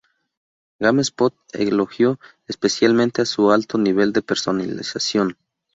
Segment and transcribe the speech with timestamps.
[0.79, 5.37] Gamespot elogió especialmente su alto nivel de personalización.